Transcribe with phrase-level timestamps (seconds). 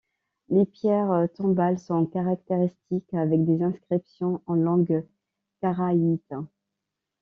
[0.49, 5.05] Les pierres tombales sont caractéristiques, avec des inscriptions en langue
[5.61, 6.33] karaïte.